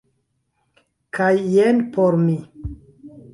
kaj 1.17 1.29
jen 1.57 1.77
por 1.99 2.19
mi. 2.25 2.39